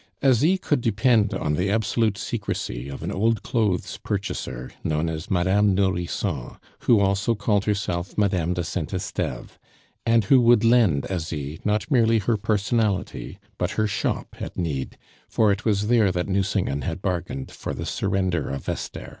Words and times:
Asie 0.23 0.57
could 0.57 0.81
depend 0.81 1.31
on 1.31 1.53
the 1.53 1.69
absolute 1.69 2.17
secrecy 2.17 2.89
of 2.89 3.03
an 3.03 3.11
old 3.11 3.43
clothes 3.43 3.97
purchaser, 3.97 4.71
known 4.83 5.07
as 5.07 5.29
Madame 5.29 5.75
Nourrisson, 5.75 6.57
who 6.85 6.99
also 6.99 7.35
called 7.35 7.65
herself 7.65 8.17
Madame 8.17 8.55
de 8.55 8.63
Saint 8.63 8.95
Esteve; 8.95 9.59
and 10.03 10.23
who 10.23 10.41
would 10.41 10.63
lend 10.63 11.05
Asie 11.11 11.59
not 11.63 11.91
merely 11.91 12.17
her 12.17 12.35
personality, 12.35 13.37
but 13.59 13.73
her 13.77 13.85
shop 13.85 14.35
at 14.39 14.57
need, 14.57 14.97
for 15.29 15.51
it 15.51 15.65
was 15.65 15.85
there 15.85 16.11
that 16.11 16.27
Nucingen 16.27 16.81
had 16.81 17.03
bargained 17.03 17.51
for 17.51 17.75
the 17.75 17.85
surrender 17.85 18.49
of 18.49 18.67
Esther. 18.67 19.09